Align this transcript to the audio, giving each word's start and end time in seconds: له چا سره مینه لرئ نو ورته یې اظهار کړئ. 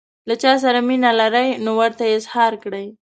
له 0.27 0.35
چا 0.41 0.53
سره 0.63 0.79
مینه 0.87 1.11
لرئ 1.19 1.49
نو 1.63 1.71
ورته 1.81 2.03
یې 2.07 2.13
اظهار 2.17 2.53
کړئ. 2.63 2.85